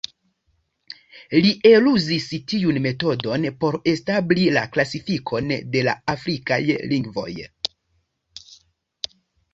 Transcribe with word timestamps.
Li 1.45 1.49
eluzis 1.71 2.25
tiun 2.53 2.79
metodon 2.87 3.45
por 3.65 3.77
establi 3.93 4.47
klasifikon 4.77 5.53
de 5.77 5.85
la 5.91 5.95
afrikaj 6.17 6.61
lingvoj. 6.95 7.29